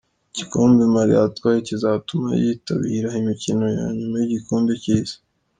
Igikombe 0.31 0.81
Mali 0.93 1.13
yatwaye 1.19 1.59
kizatuma 1.67 2.29
yitabira 2.43 3.09
imikino 3.21 3.63
ya 3.77 3.85
nyuma 3.97 4.15
y'igikombe 4.21 4.71
cy'isi. 4.81 5.17